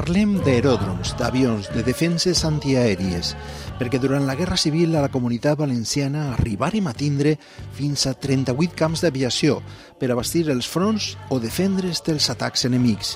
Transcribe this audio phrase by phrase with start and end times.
[0.00, 3.34] Parlem d'aeròdroms, d'avions, de defenses antiaèries,
[3.76, 7.34] perquè durant la Guerra Civil a la comunitat valenciana arribarem a tindre
[7.76, 9.58] fins a 38 camps d'aviació
[10.00, 13.10] per abastir els fronts o defendre's dels atacs enemics.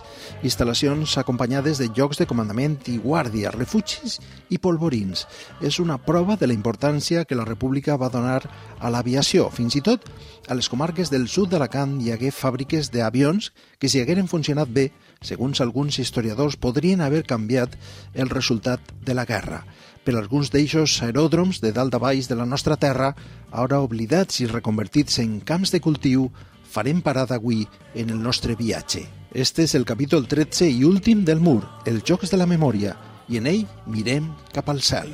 [0.44, 4.18] Instal·lacions acompanyades de llocs de comandament i guàrdia, refugis
[4.52, 5.24] i polvorins.
[5.64, 8.42] És una prova de la importància que la República va donar
[8.76, 9.48] a l'aviació.
[9.48, 10.04] Fins i tot
[10.52, 14.90] a les comarques del sud d'Alacant hi hagué fàbriques d'avions que si hagueren funcionat bé
[15.24, 17.76] segons alguns historiadors, podrien haver canviat
[18.14, 19.64] el resultat de la guerra.
[20.04, 23.14] Per alguns d'eixos aeròdroms de dalt a baix de la nostra terra,
[23.50, 26.28] ara oblidats i reconvertits en camps de cultiu,
[26.74, 29.06] farem parada avui en el nostre viatge.
[29.32, 32.94] Este és el capítol 13 i últim del Mur, els Jocs de la Memòria,
[33.28, 35.08] i en ell mirem cap al cel.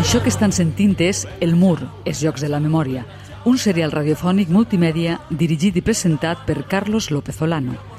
[0.00, 3.04] Això que estan sentint és El Mur, els Jocs de la Memòria,
[3.44, 7.89] un serial radiofònic multimèdia dirigit i presentat per Carlos López Olano.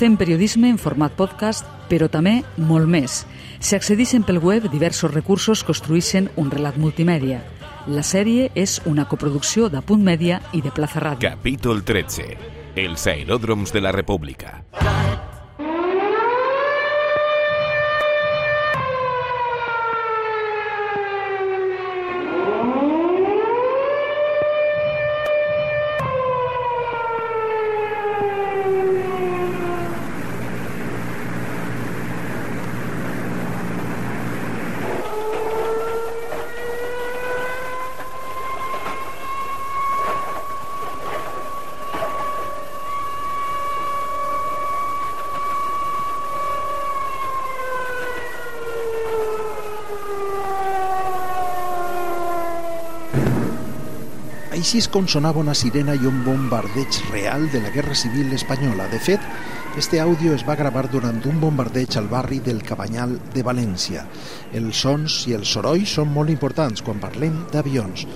[0.00, 3.18] Fem periodisme en format podcast, però també molt més.
[3.60, 7.42] Si accedixen pel web, diversos recursos construïssin un relat multimèdia.
[7.84, 11.28] La sèrie és una coproducció de Punt Mèdia i de Plaza Ràdio.
[11.28, 12.30] Capítol 13.
[12.80, 14.62] Els aeròdroms de la República.
[54.70, 58.84] Així és com sonava una sirena i un bombardeig real de la Guerra Civil Espanyola.
[58.92, 59.24] De fet,
[59.82, 64.04] este àudio es va gravar durant un bombardeig al barri del Cabanyal de València.
[64.54, 68.06] Els sons i els sorolls són molt importants quan parlem d'avions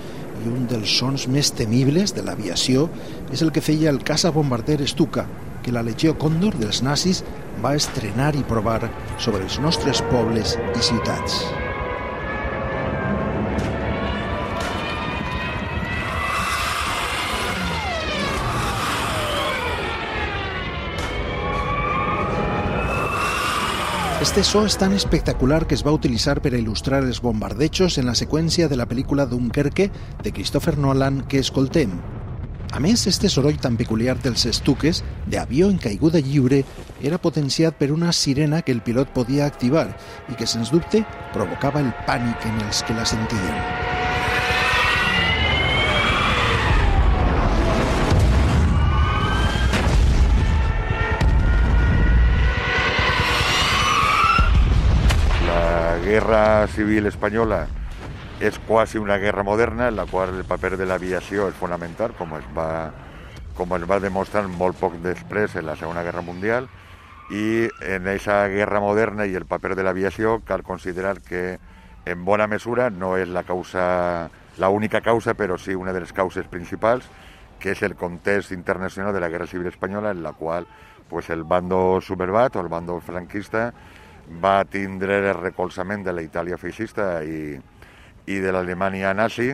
[0.45, 2.87] i un dels sons més temibles de l'aviació
[3.35, 5.27] és el que feia el caça bombarder Stuka,
[5.59, 7.27] que la Legió Còndor dels nazis
[7.67, 8.85] va estrenar i provar
[9.19, 11.64] sobre els nostres pobles i ciutats.
[24.25, 28.07] Este so és tan espectacular que es va utilitzar per a il·lustrar els bombardejos en
[28.09, 29.91] la seqüència de la pel·lícula Dunkerque
[30.25, 31.93] de Christopher Nolan que escoltem.
[32.73, 36.63] A més, este soroll tan peculiar dels estuques d'avió en caiguda lliure
[37.03, 39.91] era potenciat per una sirena que el pilot podia activar
[40.33, 41.05] i que, sens dubte,
[41.37, 43.94] provocava el pànic en els que la sentien.
[56.05, 57.67] Guerra civil española
[58.39, 62.35] es quasi una guerra moderna en la qual el paper de l'aviació és fonamental, com
[62.37, 62.93] es va,
[63.57, 66.69] com es va demostrar molt poc després en la Segona Guerra Mundial,
[67.33, 71.57] i en aquesta guerra moderna i el paper de l'aviació cal considerar que
[72.05, 74.29] en bona mesura no és la causa,
[74.61, 77.09] la única causa, però sí una de les causes principals,
[77.59, 80.69] que és el context internacional de la Guerra Civil Espanyola, en la qual
[81.09, 83.71] pues, el bando sublevat o el bando franquista
[84.43, 87.57] va tindre el recolzament de la Itàlia feixista i,
[88.27, 89.53] i de l'Alemanya nazi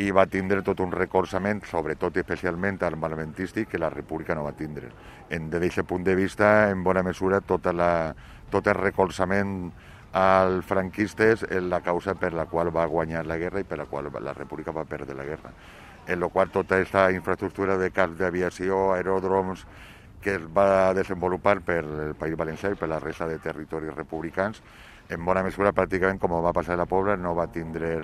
[0.00, 4.54] i va tindre tot un recolzament, sobretot i especialment armamentístic, que la República no va
[4.56, 4.88] tindre.
[5.28, 8.14] En, des d'aquest punt de vista, en bona mesura, tota la,
[8.50, 9.70] tot el recolzament
[10.12, 13.86] als franquistes és la causa per la qual va guanyar la guerra i per la
[13.88, 15.52] qual la República va perdre la guerra.
[16.06, 19.66] En la qual tota aquesta infraestructura de camps d'aviació, aeròdroms,
[20.22, 24.62] que es va desenvolupar per el País Valencià i per la resta de territoris republicans,
[25.12, 27.96] en bona mesura pràcticament com va passar a la Pobla no va tindre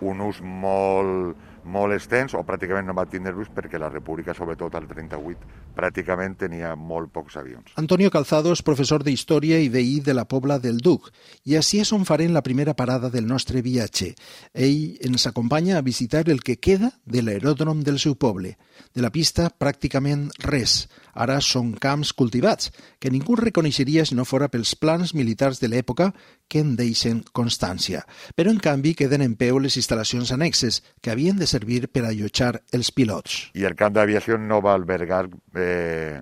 [0.00, 4.74] un ús molt, molt extens o pràcticament no va tindre ús perquè la República, sobretot
[4.76, 7.72] al 38, pràcticament tenia molt pocs avions.
[7.80, 11.10] Antonio Calzado és professor d'Història i veí de la Pobla del Duc
[11.44, 14.12] i així és on farem la primera parada del nostre viatge.
[14.52, 18.56] Ell ens acompanya a visitar el que queda de l'aeròdrom del seu poble.
[18.94, 20.86] De la pista pràcticament res.
[21.16, 22.70] Ara són camps cultivats,
[23.00, 26.10] que ningú reconeixeria si no fora pels plans militars de l'època
[26.48, 28.04] que en deixen constància.
[28.36, 32.60] Però, en canvi, queden en peu les instal·lacions annexes, que havien de servir per allotjar
[32.76, 33.46] els pilots.
[33.56, 35.24] I el camp d'aviació no va albergar
[35.56, 36.20] eh,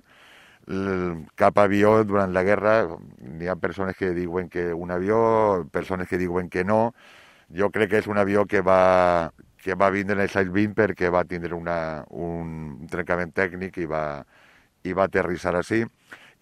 [1.35, 2.75] cap avió durant la guerra.
[3.39, 6.93] Hi ha persones que diuen que un avió, persones que diuen que no.
[7.53, 9.31] Jo crec que és un avió que va,
[9.65, 13.87] que va vindre en els anys 20 perquè va tindre una, un trencament tècnic i
[13.89, 14.21] va,
[14.85, 15.81] i va aterrissar així.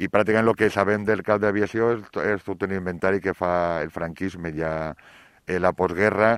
[0.03, 2.03] I pràcticament el que sabem del cap d'aviació és,
[2.33, 3.53] és tot un inventari que fa
[3.85, 4.73] el franquisme ja
[5.47, 6.33] en la postguerra,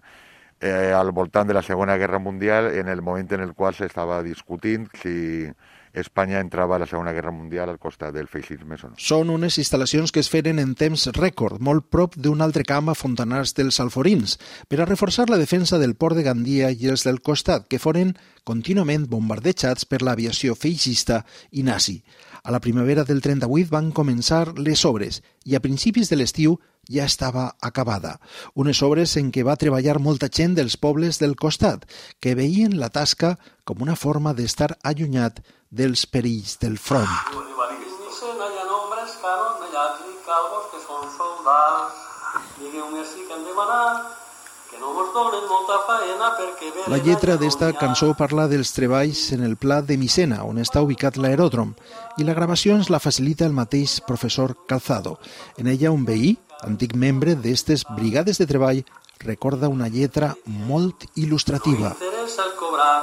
[0.62, 4.22] eh, al voltant de la Segona Guerra Mundial, en el moment en el qual s'estava
[4.22, 5.18] discutint si
[5.96, 8.92] Espanya entrava a la Segona Guerra Mundial al costat del feixisme no.
[9.00, 12.98] Són unes instal·lacions que es feren en temps rècord, molt prop d'un altre camp a
[13.00, 14.38] Fontanars dels Alforins,
[14.68, 18.14] per a reforçar la defensa del port de Gandia i els del costat, que foren
[18.44, 22.02] contínuament bombardejats per l'aviació feixista i nazi.
[22.46, 27.08] A la primavera del 38 van començar les obres i a principis de l'estiu ja
[27.10, 28.20] estava acabada.
[28.54, 31.88] Unes obres en què va treballar molta gent dels pobles del costat,
[32.22, 33.34] que veien la tasca
[33.66, 37.10] com una forma d'estar allunyat dels perills del front.
[46.88, 51.18] La lletra d'esta cançó parla dels treballs en el pla de Micena, on està ubicat
[51.18, 51.74] l'aeròdrom,
[52.22, 55.18] i la gravació ens la facilita el mateix professor Calzado.
[55.58, 58.84] En ella un veí, antic membre d'estes brigades de treball,
[59.26, 61.96] recorda una lletra molt il·lustrativa.
[61.96, 62.96] No interessa el cobrar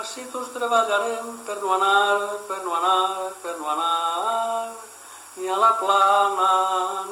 [0.00, 4.72] així tots treballarem per no anar, per no anar, per no anar,
[5.36, 6.52] ni a la plana,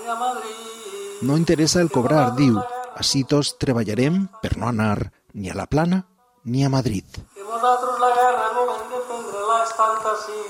[0.00, 1.24] ni a Madrid.
[1.28, 2.56] No interessa el cobrar, diu.
[3.00, 4.96] Així tots treballarem per no anar
[5.32, 6.02] ni a la plana
[6.44, 7.16] ni a Madrid.
[7.40, 10.42] I vosaltres la guerra no hem de prendre-la és tanta sí,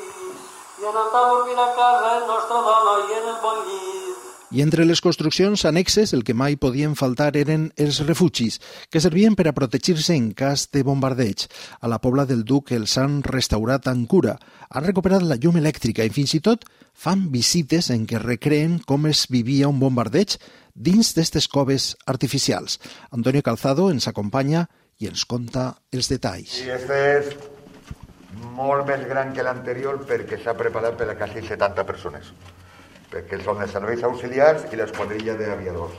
[0.83, 4.00] i anar a dormir a casa el nostre dona i en el bon llit.
[4.51, 8.57] I entre les construccions annexes el que mai podien faltar eren els refugis,
[8.91, 11.45] que servien per a protegir-se en cas de bombardeig.
[11.79, 14.35] A la Pobla del Duc els han restaurat amb cura,
[14.67, 16.67] han recuperat la llum elèctrica i fins i tot
[16.99, 20.35] fan visites en què recreen com es vivia un bombardeig
[20.75, 22.81] dins d'estes coves artificials.
[23.15, 24.67] Antonio Calzado ens acompanya
[24.99, 26.59] i ens conta els detalls.
[26.67, 27.35] I este és
[28.59, 32.35] molt més gran que l'anterior perquè s'ha preparat per a quasi 70 persones
[33.11, 35.99] perquè són els serveis auxiliars i l'esquadrilla d'aviadors.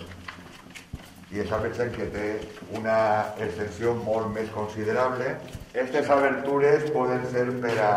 [1.32, 2.30] I és pensem que té
[2.76, 2.98] una
[3.40, 5.36] extensió molt més considerable.
[5.72, 7.92] Aquestes obertures poden ser per a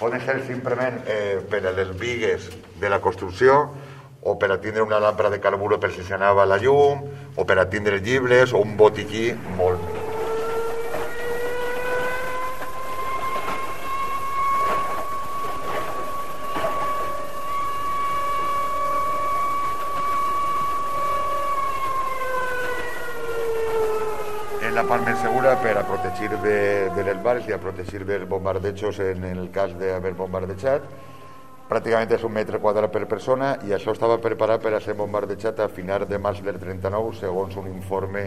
[0.00, 2.48] poden ser simplement eh, per a les vigues
[2.80, 3.68] de la construcció
[4.22, 7.04] o per a tindre una làmpara de carburo per si s'anava la llum
[7.36, 10.02] o per a tindre llibres o un botiquí molt més.
[24.82, 28.28] la part més segura per a protegir de, de les bales i a protegir dels
[28.28, 30.86] bombardejos en el cas d'haver bombardejat.
[31.68, 35.60] Pràcticament és un metre quadrat per persona i això estava preparat per a ser bombardejat
[35.60, 38.24] a final de març del 39, segons un informe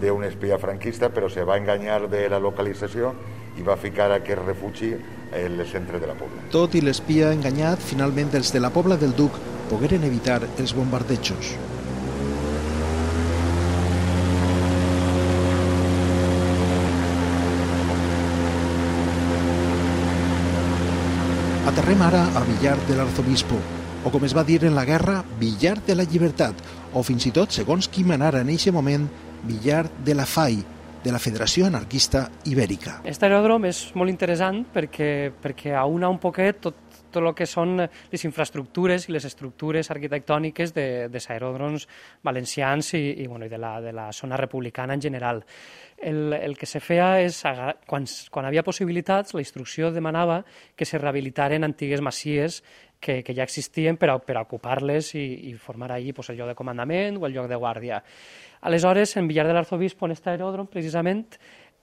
[0.00, 3.14] d'un espia franquista, però se va enganyar de la localització
[3.56, 6.46] i va ficar aquest refugi en el centre de la Pobla.
[6.52, 9.36] Tot i l'espia enganyat, finalment els de la Pobla del Duc
[9.72, 11.56] pogueren evitar els bombardejos.
[21.68, 23.58] Aterrem ara a Villar de l'Arzobispo,
[24.00, 26.56] o com es va dir en la guerra, Villar de la Llibertat,
[26.96, 29.04] o fins i tot, segons qui manara en aquest moment,
[29.44, 30.56] Villar de la FAI,
[31.04, 32.98] de la Federació Anarquista Ibèrica.
[33.00, 36.76] Aquest aeròdrom és molt interessant perquè, perquè aúna un poquet tot,
[37.10, 41.86] tot el que són les infraestructures i les estructures arquitectòniques de, de aeròdroms
[42.26, 45.44] valencians i, i, bueno, i de, la, de la zona republicana en general
[46.00, 47.42] el, el que se feia és,
[47.88, 50.42] quan, quan havia possibilitats, la instrucció demanava
[50.76, 52.62] que se rehabilitaren antigues masies
[53.00, 56.38] que, que ja existien per a, per a ocupar-les i, i formar allí pues, el
[56.38, 58.02] lloc de comandament o el lloc de guàrdia.
[58.68, 61.24] Aleshores, en Villar de l'Arzobispo, en aquest aeròdrom, precisament,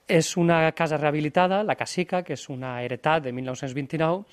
[0.08, 4.24] és una casa rehabilitada, la Casica, que és una heretat de 1929,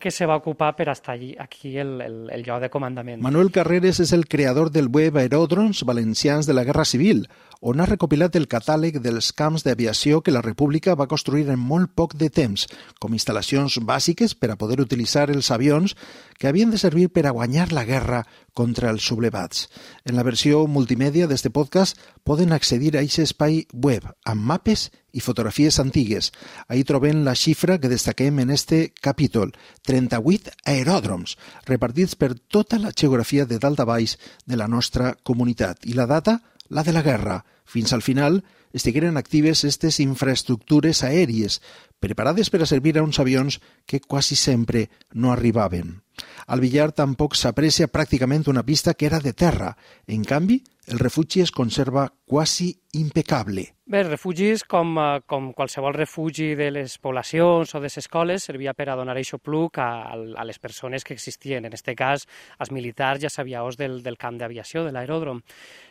[0.00, 3.22] que se va ocupar per estar allí, aquí el, el, el lloc de comandament.
[3.22, 7.26] Manuel Carreres és el creador del web Aeròdroms Valencians de la Guerra Civil,
[7.60, 11.92] on ha recopilat el catàleg dels camps d'aviació que la República va construir en molt
[11.94, 12.64] poc de temps,
[12.98, 15.94] com instal·lacions bàsiques per a poder utilitzar els avions
[16.40, 18.24] que havien de servir per a guanyar la guerra
[18.56, 19.68] contra els sublevats.
[20.08, 25.20] En la versió multimèdia d'este podcast poden accedir a aquest espai web amb mapes i
[25.20, 26.30] fotografies antigues.
[26.68, 29.52] Ahí trobem la xifra que destaquem en este capítol,
[29.86, 31.36] 38 aeròdroms,
[31.66, 35.86] repartits per tota la geografia de dalt a baix de la nostra comunitat.
[35.86, 36.40] I la data?
[36.70, 37.44] la de la guerra.
[37.66, 41.58] Fins al final estigueren actives aquestes infraestructures aèries,
[42.00, 46.00] preparades per a servir a uns avions que quasi sempre no arribaven.
[46.46, 49.76] Al Villar tampoc s'aprecia pràcticament una pista que era de terra.
[50.06, 53.74] En canvi, el refugi es conserva quasi impecable.
[53.90, 58.44] Bé, els refugis, com, eh, com qualsevol refugi de les poblacions o de les escoles,
[58.46, 61.64] servia per a donar això pluc a, a les persones que existien.
[61.64, 62.26] En aquest cas,
[62.58, 65.42] als militars ja sabiaos del, del camp d'aviació, de l'aeròdrom.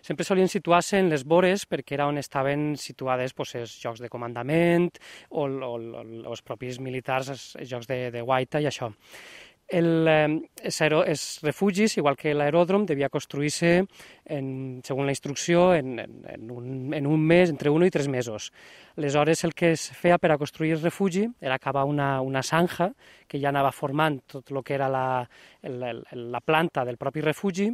[0.02, 4.08] Sempre solien situar-se en les vores perquè era on estaven situades pues, els jocs de
[4.08, 4.90] comandament
[5.30, 8.94] o, o, o els propis militars, els, els jocs de, de guaita i això.
[9.70, 13.84] El, els refugis, igual que l'aeròdrom, devia construir-se,
[14.26, 18.50] segons la instrucció, en, en, un, en un mes, entre un i tres mesos.
[18.98, 22.90] Aleshores, el que es feia per a construir el refugi era acabar una, una sanja
[23.28, 25.06] que ja anava formant tot el que era la,
[25.62, 27.70] la, la planta del propi refugi,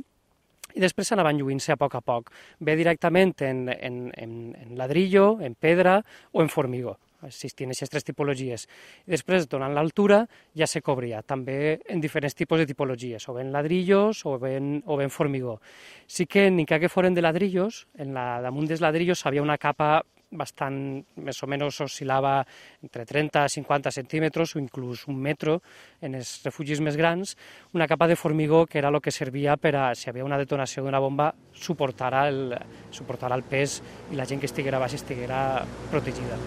[0.75, 5.37] i després s'anaven lluint-se a poc a poc, bé directament en, en, en, en ladrillo,
[5.39, 6.01] en pedra
[6.33, 8.67] o en formigó existien aquestes tres tipologies.
[9.05, 10.23] I després, donant l'altura,
[10.57, 14.97] ja se cobria, també en diferents tipus de tipologies, o ben ladrillos o ben, o
[14.97, 15.59] ben formigó.
[16.07, 20.03] Sí que, ni que foren de ladrillos, en la, damunt dels ladrillos havia una capa
[20.35, 20.77] bastant,
[21.21, 22.35] més o menys oscil·lava
[22.83, 25.59] entre 30 a 50 centímetres o inclús un metro
[26.01, 27.35] en els refugis més grans,
[27.73, 30.83] una capa de formigó que era el que servia per a, si havia una detonació
[30.83, 32.57] d'una bomba, suportar el,
[32.91, 36.39] suportar el pes i la gent que estiguera baix estiguera protegida.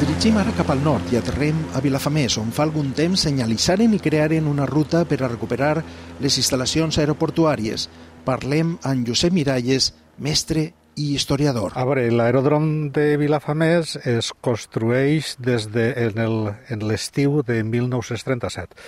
[0.00, 3.98] Dirigim ara cap al nord i aterrem a Vilafamés, on fa algun temps senyalitzaren i
[4.00, 5.82] crearen una ruta per a recuperar
[6.24, 7.84] les instal·lacions aeroportuàries.
[8.24, 11.76] Parlem amb Josep Miralles, mestre i historiador.
[11.76, 18.80] A veure, l'aeròdrom de Vilafamés es construeix des de, en l'estiu de 1937.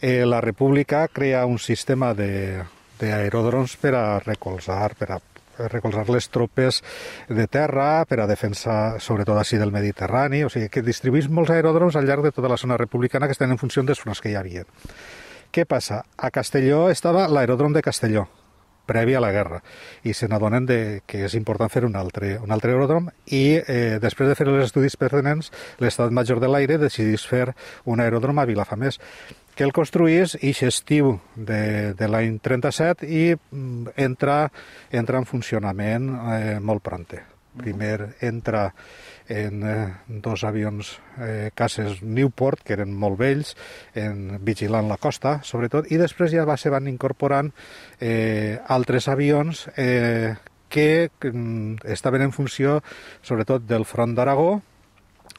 [0.00, 5.20] Eh, la República crea un sistema d'aeròdroms per a recolzar, per a
[5.68, 6.82] recolzar les tropes
[7.28, 11.96] de terra per a defensa, sobretot així, del Mediterrani, o sigui que distribuís molts aeròdroms
[11.96, 14.38] al llarg de tota la zona republicana que estan en funció dels fronts que hi
[14.40, 14.64] havia.
[15.50, 16.04] Què passa?
[16.16, 18.28] A Castelló estava l'aeròdrom de Castelló,
[18.86, 19.60] previ a la guerra
[20.04, 20.66] i se n'adonen
[21.06, 24.64] que és important fer un altre, un altre aeròdrom i eh, després de fer els
[24.64, 27.50] estudis pertinents l'Estat Major de l'Aire decidís fer
[27.84, 29.00] un aeròdrom a Vilafamés
[29.54, 34.46] que el construís i estiu de, de l'any 37 i mm, entra,
[34.90, 37.20] entra en funcionament eh, molt pronte.
[37.56, 38.68] Primer entra
[39.30, 43.54] en eh, dos avions eh, cases Newport, que eren molt vells,
[43.98, 47.52] en, vigilant la costa, sobretot, i després ja va, se van incorporant
[47.98, 50.34] eh, altres avions eh,
[50.70, 52.80] que mm, estaven en funció,
[53.22, 54.60] sobretot, del front d'Aragó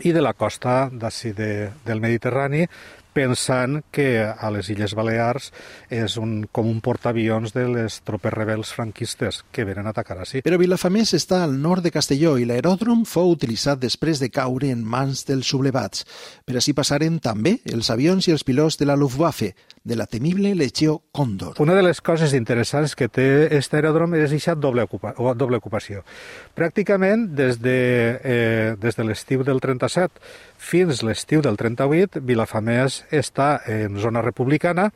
[0.02, 2.66] i de la costa de, del Mediterrani,
[3.14, 5.52] pensant que a les Illes Balears
[5.92, 10.44] és un, com un portaavions de les tropes rebels franquistes que venen a atacar així.
[10.46, 14.84] Però Vilafamés està al nord de Castelló i l'aeròdrom fou utilitzat després de caure en
[14.84, 16.06] mans dels sublevats.
[16.46, 20.54] Per així passaren també els avions i els pilots de la Luftwaffe, de la temible
[20.56, 21.56] Legió Còndor.
[21.60, 26.04] Una de les coses interessants que té aquest aeròdrom és aquesta doble, ocupa, doble ocupació.
[26.58, 30.22] Pràcticament des de, eh, des de l'estiu del 37
[30.58, 34.92] fins l'estiu del 38, Vilafamés està en zona republicana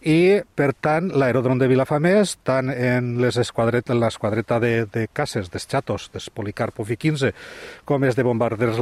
[0.00, 5.68] i, per tant, l'aeròdrom de Vilafamés, tant en les esquadret, l'esquadreta de, de caces, dels
[5.68, 7.32] xatos, dels Policarpo F-15,
[7.84, 8.80] com és de bombarders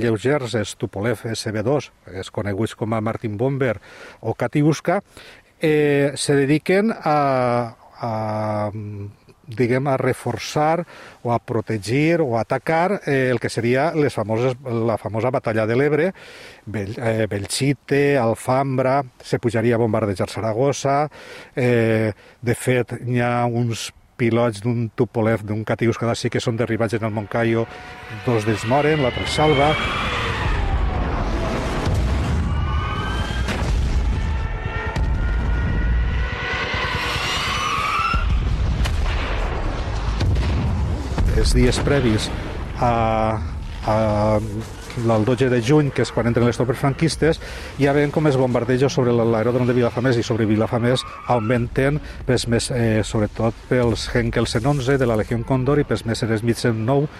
[0.00, 1.90] lleugers, els Tupolev SB-2,
[2.20, 3.78] és coneguts com a Martin Bomber
[4.20, 5.00] o Katiuska,
[5.60, 7.18] eh, se dediquen a,
[8.00, 8.70] a
[9.56, 10.84] diguem, a reforçar
[11.22, 15.66] o a protegir o a atacar eh, el que seria les famoses, la famosa batalla
[15.66, 16.10] de l'Ebre,
[16.66, 21.08] Bel, eh, Belchite, Alfambra, se pujaria a bombardejar Saragossa,
[21.56, 23.90] eh, de fet hi ha uns
[24.20, 27.66] pilots d'un Tupolev, d'un Catius que sí que són derribats en el Moncayo,
[28.26, 29.72] dos d'ells moren, l'altre salva,
[41.50, 42.28] els dies previs
[42.78, 43.40] a,
[43.82, 43.94] a
[44.38, 47.40] el 12 de juny, que és quan entren les tropes franquistes,
[47.80, 52.70] ja veiem com els bombardejos sobre l'aeròdrom de Vilafamés i sobre Vilafamés augmenten, pels més,
[52.70, 57.10] eh, sobretot pels Henkel 111 de la Legió Condor i pels Messeres Mitsen 9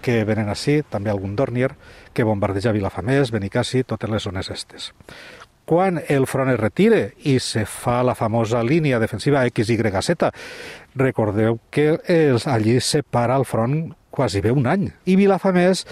[0.00, 1.72] que venen així, també algun Dornier,
[2.12, 4.92] que bombardeja Vilafamés, Benicassi, totes les zones estes
[5.70, 10.32] quan el front es retire i se fa la famosa línia defensiva XYZ,
[10.98, 14.88] recordeu que els, allí se para el front quasi bé un any.
[15.06, 15.84] I Vilafamés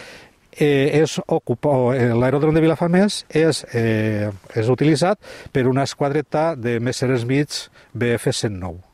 [0.50, 4.26] eh, és eh, l'aeròdrom de Vilafamés és, eh,
[4.58, 5.22] és utilitzat
[5.54, 8.87] per una esquadreta de Messerschmitt BF-109.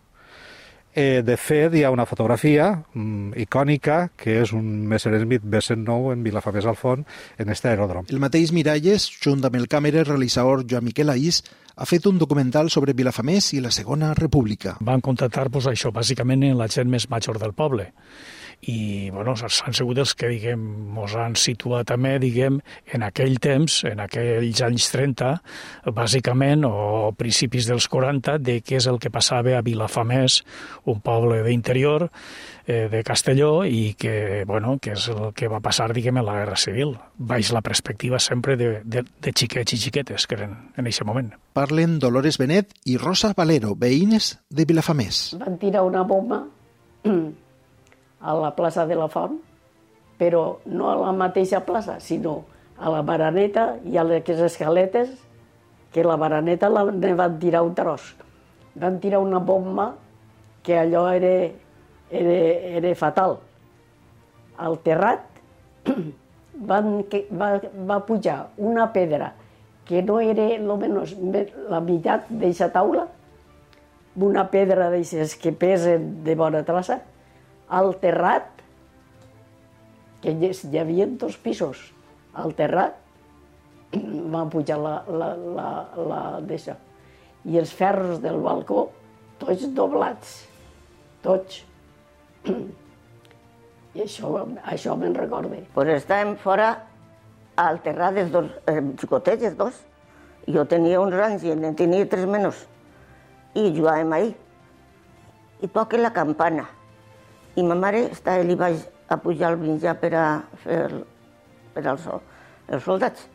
[0.95, 6.23] Eh, de fet, hi ha una fotografia mm, icònica que és un Messerschmitt B-109 en
[6.23, 7.03] Vilafamés al Font
[7.37, 8.07] en este aeròdrom.
[8.15, 11.43] El mateix Miralles, junt amb el càmera realitzador Joan Miquel Aís,
[11.75, 14.77] ha fet un documental sobre Vilafamés i la Segona República.
[14.87, 17.91] Van contactar pues, això, bàsicament en la gent més major del poble
[18.63, 20.61] i bueno, s'han sigut els que diguem,
[20.95, 22.61] mos han situat també diguem,
[22.95, 25.31] en aquell temps, en aquells anys 30,
[25.97, 30.41] bàsicament, o principis dels 40, de què és el que passava a Vilafamés,
[30.91, 35.91] un poble d'interior eh, de Castelló, i que, bueno, que és el que va passar,
[35.93, 40.27] diguem, en la Guerra Civil, baix la perspectiva sempre de, de, de xiquets i xiquetes
[40.27, 41.33] que eren en aquest moment.
[41.55, 45.35] Parlen Dolores Benet i Rosa Valero, veïnes de Vilafamés.
[45.41, 46.45] Van tirar una bomba
[48.25, 49.37] a la plaça de la Font,
[50.19, 52.43] però no a la mateixa plaça, sinó
[52.81, 55.13] a la baraneta i a les escaletes,
[55.93, 58.15] que la baraneta la ne van tirar un tros.
[58.75, 59.93] Van tirar una bomba
[60.65, 61.53] que allò era,
[62.11, 62.35] era,
[62.81, 63.39] era fatal.
[64.57, 65.23] Al terrat
[66.71, 69.35] van, va, va pujar una pedra
[69.85, 71.13] que no era almenys
[71.69, 73.05] la meitat d'aquesta taula,
[74.17, 77.03] una pedra d'aixes que pesen de bona traça,
[77.69, 78.51] al terrat,
[80.23, 81.93] que hi havia dos pisos,
[82.35, 82.97] al terrat,
[84.35, 86.77] van pujar la, la, la, la deixa.
[87.45, 88.89] I els ferros del balcó,
[89.41, 90.37] tots doblats,
[91.25, 91.63] tots.
[93.95, 94.31] I això,
[94.67, 95.61] això me'n recorde.
[95.75, 96.73] Pues estàvem fora
[97.63, 99.83] al terrat dels dos, eh, xicotets, els dos.
[100.51, 102.65] Jo tenia uns anys i en tenia tres menys.
[103.55, 104.33] I jugàvem ahí.
[105.63, 106.67] I poc la campana
[107.55, 110.25] i ma mare estava allà baix a pujar al menjar per a
[110.65, 111.03] fer el,
[111.75, 112.07] per als,
[112.67, 113.29] els soldats.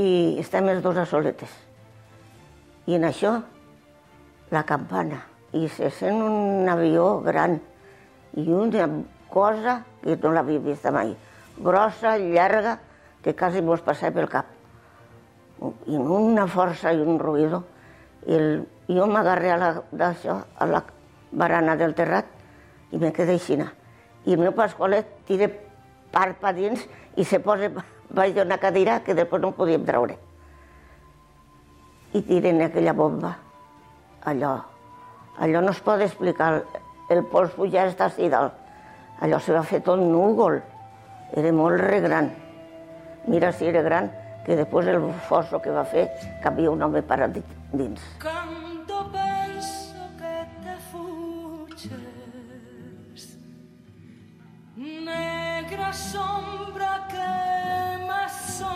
[0.00, 1.52] I estem els dos a soletes.
[2.88, 3.34] I en això,
[4.54, 5.20] la campana.
[5.52, 7.58] I se sent un avió gran
[8.36, 8.86] i una
[9.32, 11.12] cosa que no l'havia vist mai.
[11.58, 12.78] Grossa, llarga,
[13.24, 14.54] que quasi mos passava pel cap.
[15.90, 17.64] I una força i un ruïdo.
[18.24, 18.50] I el,
[18.88, 19.72] jo m'agarré a, la,
[20.08, 20.82] a la
[21.32, 22.37] barana del terrat
[22.92, 23.58] i me quedé així.
[23.58, 25.48] I el meu Pasqualet tira
[26.12, 26.84] part pa dins
[27.16, 27.70] i se posa
[28.08, 30.16] baix d'una cadira que després no podíem treure.
[32.14, 33.34] I tiren aquella bomba.
[34.24, 34.54] Allò,
[35.38, 36.62] allò no es pot explicar.
[37.08, 38.52] El pols pujar està així dalt.
[39.24, 40.60] Allò se va fer tot núvol.
[41.36, 42.30] Era molt re gran.
[43.28, 44.08] Mira si era gran,
[44.46, 46.06] que després el fosso que va fer
[46.44, 47.36] cabia un home parat
[47.72, 48.00] dins.
[48.22, 48.67] Canto
[55.68, 58.68] negra sombra que m'assombres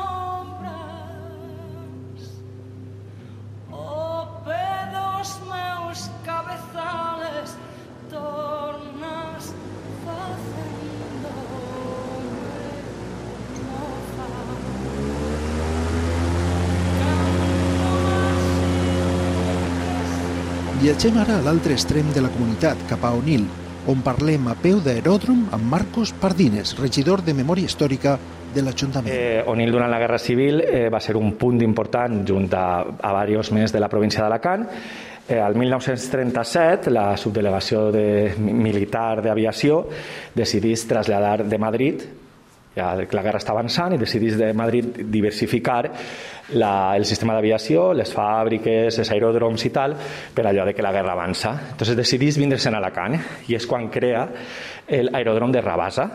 [3.70, 7.56] oh pedos meus cabezales
[8.10, 9.54] tornas
[10.04, 11.32] facendo
[20.82, 23.46] Viatgem ara a l'altre extrem de la comunitat, cap a Onil,
[23.90, 28.16] on parlem a peu d'aeròdrom amb Marcos Pardines, regidor de Memòria Històrica
[28.54, 29.10] de l'Ajuntament.
[29.10, 32.66] Eh, Onil durant la Guerra Civil eh, va ser un punt important junt a,
[33.00, 34.66] a diversos més de la província d'Alacant.
[35.26, 38.06] Eh, el 1937, la subdelegació de,
[38.38, 39.86] militar d'aviació
[40.34, 42.10] decidís traslladar de Madrid
[42.72, 45.82] ja la guerra està avançant i decidís de Madrid diversificar
[46.50, 49.96] la, el sistema d'aviació, les fàbriques, els aeròdroms i tal,
[50.34, 51.54] per allò de que la guerra avança.
[51.72, 54.26] Entonces decidís vindre-se'n a Alacant i és quan crea
[54.88, 56.08] l'aeròdrom de Rabasa.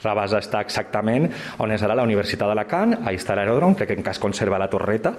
[0.00, 1.26] Rabasa està exactament
[1.60, 4.70] on és ara la Universitat d'Alacant, ahí està l'aeròdrom, crec que en cas conserva la
[4.72, 5.12] torreta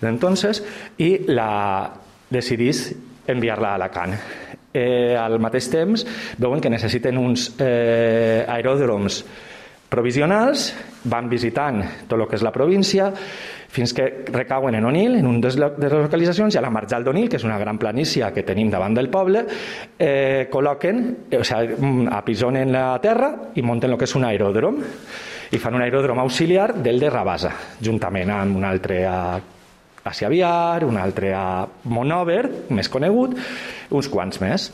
[0.00, 0.62] d'entonces,
[0.98, 1.92] i la
[2.30, 2.90] decidís
[3.26, 4.16] enviar-la a Alacant.
[4.76, 6.02] Eh, al mateix temps
[6.36, 9.22] veuen que necessiten uns eh, aeròdroms
[9.88, 10.70] provisionals,
[11.06, 13.10] van visitant tot el que és la província,
[13.76, 17.28] fins que recauen en Onil, en un de les localitzacions, i a la Marjal d'Onil,
[17.28, 19.44] que és una gran planícia que tenim davant del poble,
[19.98, 24.80] eh, col·loquen, eh, o sigui, apisonen la terra i munten el que és un aeròdrom,
[25.52, 29.18] i fan un aeròdrom auxiliar del de Rabasa, juntament amb un altre a
[30.06, 33.34] Aviar, un altre a Monover, més conegut,
[33.90, 34.70] uns quants més.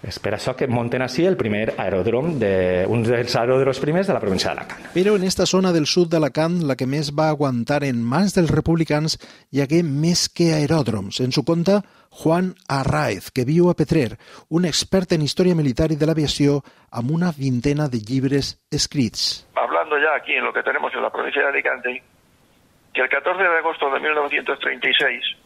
[0.00, 4.14] És per això que munten així el primer aeròdrom, de, un dels aeròdroms primers de
[4.16, 4.86] la província d'Alacant.
[4.94, 8.52] Però en esta zona del sud d'Alacant, la que més va aguantar en mans dels
[8.54, 9.18] republicans,
[9.52, 11.20] hi hagué més que aeròdroms.
[11.20, 11.82] En su compte,
[12.22, 14.16] Juan Arraez, que viu a Petrer,
[14.48, 19.44] un expert en història militar i de l'aviació, amb una vintena de llibres escrits.
[19.54, 22.02] Hablando ya aquí en lo que tenemos en la provincia de Alicante,
[22.94, 25.36] que el 14 de agosto de 1936,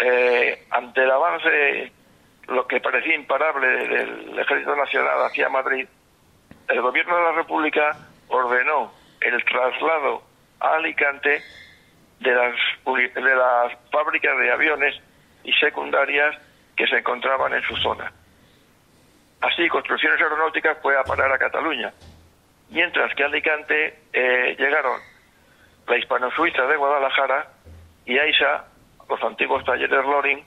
[0.00, 1.92] eh, ante el avance
[2.48, 5.86] lo que parecía imparable del Ejército Nacional hacia Madrid,
[6.68, 7.96] el gobierno de la República
[8.28, 10.22] ordenó el traslado
[10.60, 11.42] a Alicante
[12.20, 12.54] de las,
[12.86, 14.94] de las fábricas de aviones
[15.44, 16.36] y secundarias
[16.76, 18.12] que se encontraban en su zona.
[19.40, 21.92] Así, Construcciones Aeronáuticas fue a parar a Cataluña,
[22.70, 25.00] mientras que a Alicante eh, llegaron
[25.86, 27.48] la hispano-suiza de Guadalajara
[28.04, 28.64] y AISA,
[29.08, 30.44] los antiguos talleres Loring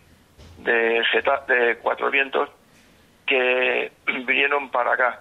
[0.63, 1.03] de,
[1.47, 2.49] de Cuatro Vientos,
[3.25, 3.91] que
[4.25, 5.19] vinieron para acá.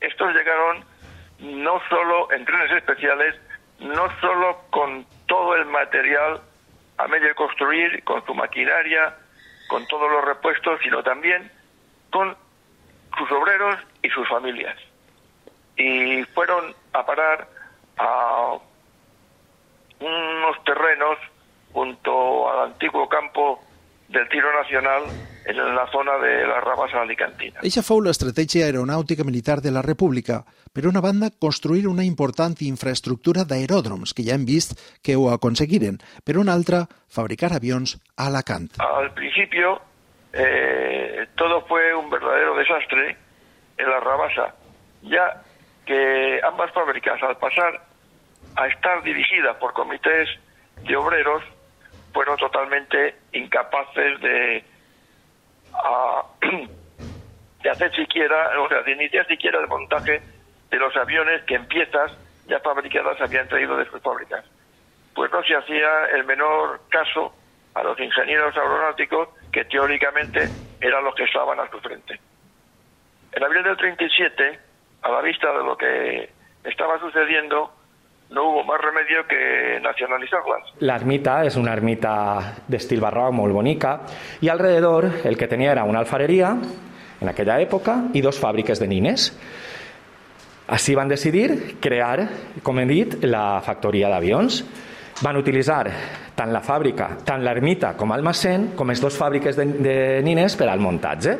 [0.00, 0.84] Estos llegaron
[1.38, 3.34] no solo en trenes especiales,
[3.78, 6.40] no solo con todo el material
[6.98, 9.14] a medio de construir, con su maquinaria,
[9.68, 11.50] con todos los repuestos, sino también
[12.10, 12.36] con
[13.18, 14.76] sus obreros y sus familias.
[15.76, 17.48] Y fueron a parar
[17.98, 18.56] a
[20.00, 21.18] unos terrenos
[21.72, 23.62] junto al antiguo campo
[24.08, 25.04] del tiro nacional
[25.46, 27.60] en la zona de la Rabasa Alicantina.
[27.62, 30.42] Eixa fou l'estratègia aeronàutica militar de la República.
[30.74, 36.00] Per una banda, construir una important infraestructura d'aeròdroms, que ja hem vist que ho aconseguiren.
[36.26, 38.72] Per una altra, fabricar avions a Alacant.
[38.82, 39.80] Al principio,
[40.32, 43.16] eh, todo fue un verdadero desastre
[43.78, 44.54] en la Rabasa,
[45.02, 45.42] ya
[45.86, 47.82] que ambas fábricas, al pasar
[48.56, 50.28] a estar dirigidas por comités
[50.82, 51.42] de obreros,
[52.16, 54.64] fueron totalmente incapaces de,
[57.62, 60.22] de hacer siquiera, o sea, de iniciar siquiera el montaje
[60.70, 64.46] de los aviones que en piezas ya fabricadas habían traído de sus fábricas.
[65.14, 67.34] Pues no se hacía el menor caso
[67.74, 70.48] a los ingenieros aeronáuticos que teóricamente
[70.80, 72.18] eran los que estaban a su frente.
[73.32, 74.58] En abril del 37,
[75.02, 76.30] a la vista de lo que
[76.64, 77.75] estaba sucediendo,
[78.30, 80.62] no hubo más remedio que nacionalizarlas.
[80.80, 84.02] La ermita es una ermita de estilo barroco muy bonita
[84.40, 86.56] y alrededor el que tenía era una alfarería
[87.20, 89.32] en aquella época y dos fábricas de nines.
[90.66, 92.26] Així van decidir crear,
[92.66, 94.64] com he dit, la factoria d'avions.
[95.22, 95.84] Van utilitzar
[96.36, 100.66] tant la fàbrica, tant l'ermita com almacén, com les dues fàbriques de, de nines per
[100.68, 101.36] al muntatge.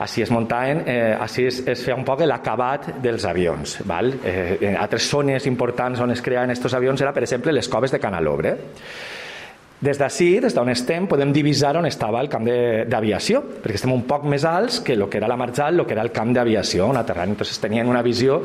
[0.00, 3.80] Així es muntaven, eh, així es, es feia un poc l'acabat dels avions.
[3.88, 4.14] Val?
[4.24, 7.92] Eh, en altres zones importants on es creaven aquests avions era, per exemple, les coves
[7.92, 8.56] de Canalobre.
[9.80, 14.02] Des d'ací, des d'on estem, podem divisar on estava el camp d'aviació, perquè estem un
[14.04, 16.84] poc més alts que el que era la marjal, el que era el camp d'aviació,
[16.92, 17.32] un aterrant.
[17.32, 18.42] Entonces tenien una visió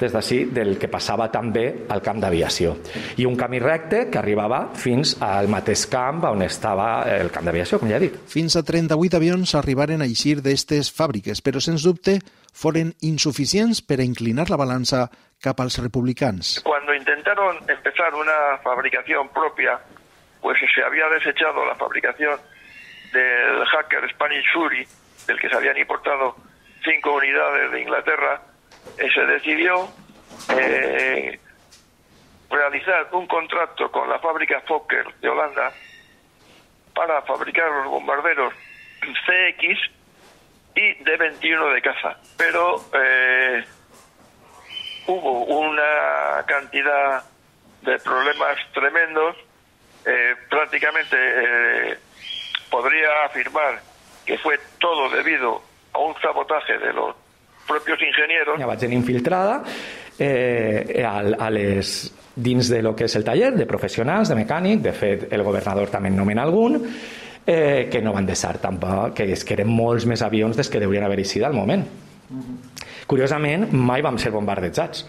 [0.00, 2.78] des d'ací del que passava també al camp d'aviació.
[3.20, 7.82] I un camí recte que arribava fins al mateix camp on estava el camp d'aviació,
[7.82, 8.16] com ja he dit.
[8.24, 12.16] Fins a 38 avions arribaren a eixir d'aquestes fàbriques, però sens dubte
[12.48, 15.04] foren insuficients per a inclinar la balança
[15.38, 16.62] cap als republicans.
[16.64, 19.76] Cuando intentaron empezar una fabricación propia
[20.40, 22.38] pues se había desechado la fabricación
[23.12, 24.86] del hacker Spanish Fury,
[25.26, 26.36] del que se habían importado
[26.84, 28.42] cinco unidades de Inglaterra,
[29.02, 29.88] y se decidió
[30.56, 31.38] eh,
[32.50, 35.72] realizar un contrato con la fábrica Fokker de Holanda
[36.94, 38.52] para fabricar los bombarderos
[39.00, 39.78] CX
[40.74, 42.16] y D-21 de caza.
[42.36, 43.64] Pero eh,
[45.06, 47.22] hubo una cantidad
[47.82, 49.36] de problemas tremendos
[50.08, 51.98] eh, prácticamente eh,
[52.70, 53.80] podría afirmar
[54.24, 57.14] que fue todo debido a un sabotaje de los
[57.66, 58.58] propios ingenieros.
[58.58, 59.62] Ja vaig en infiltrada
[60.18, 64.82] eh, a, a les, dins de lo que és el taller de professionals, de mecànic,
[64.84, 66.78] de fet el governador també en nomena algun,
[67.44, 70.80] eh, que no van deixar tampoc, que, és que eren molts més avions des que
[70.80, 71.84] deurien haver eixit al moment.
[72.28, 72.84] Uh -huh.
[73.08, 75.06] Curiosament, mai vam ser bombardejats.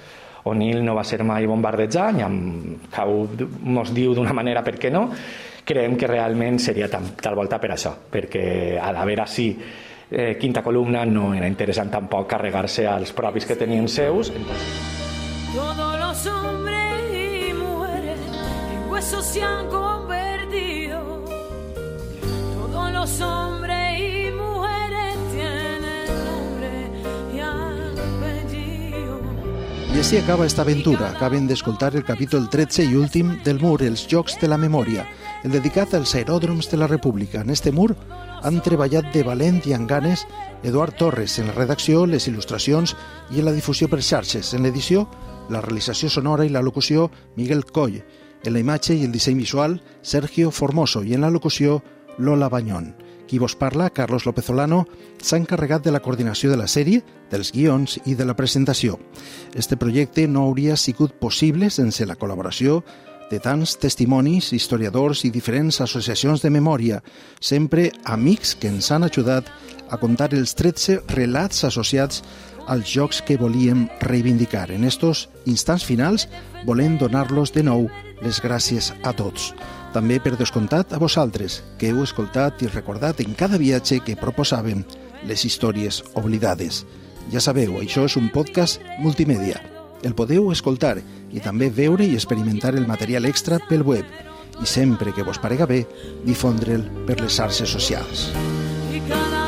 [0.50, 4.92] O'Neill no va ser mai bombardejat, ni amb, cau ens diu d'una manera per què
[4.94, 5.08] no,
[5.70, 9.50] creiem que realment seria tal, tal volta per això, perquè a l'haver així
[10.10, 14.34] eh, quinta columna no era interessant tampoc carregar-se als propis que tenien seus.
[14.36, 14.98] Entonces...
[15.56, 18.20] Todos los hombres y mujeres
[18.72, 21.26] en huesos se han convertido.
[22.22, 23.69] Todos los hombres
[30.00, 31.10] Així acaba esta aventura.
[31.10, 35.04] Acaben d'escoltar el capítol 13 i últim del mur Els Jocs de la Memòria,
[35.44, 37.42] el dedicat als aeròdroms de la República.
[37.42, 37.98] En este mur
[38.42, 40.24] han treballat de valent i amb ganes
[40.64, 42.96] Eduard Torres en la redacció, les il·lustracions
[43.36, 44.54] i en la difusió per xarxes.
[44.56, 45.04] En l'edició,
[45.52, 48.00] la realització sonora i la locució, Miguel Coll.
[48.46, 51.04] En la imatge i el disseny visual, Sergio Formoso.
[51.04, 51.84] I en la locució,
[52.18, 52.96] Lola Bañón.
[53.30, 54.88] Qui vos parla, Carlos López Olano,
[55.22, 58.98] s'ha encarregat de la coordinació de la sèrie, dels guions i de la presentació.
[59.54, 62.80] Este projecte no hauria sigut possible sense la col·laboració
[63.30, 67.04] de tants testimonis, historiadors i diferents associacions de memòria,
[67.40, 69.54] sempre amics que ens han ajudat
[69.94, 72.24] a contar els 13 relats associats
[72.66, 74.72] als jocs que volíem reivindicar.
[74.74, 76.26] En estos instants finals
[76.66, 77.92] volem donar-los de nou
[78.26, 79.54] les gràcies a tots.
[79.94, 84.84] També per descomptat a vosaltres, que heu escoltat i recordat en cada viatge que proposàvem
[85.28, 86.84] les històries oblidades.
[87.34, 89.62] Ja sabeu, això és un podcast multimèdia.
[90.06, 90.98] El podeu escoltar
[91.32, 94.06] i també veure i experimentar el material extra pel web
[94.62, 95.86] i sempre que vos parega bé,
[96.26, 98.30] difondre'l per les xarxes socials.
[98.92, 99.39] Y cada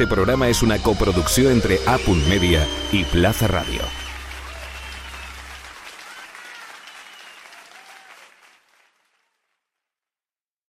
[0.00, 3.99] Este programa es una coproducción entre A.Media y Plaza Radio.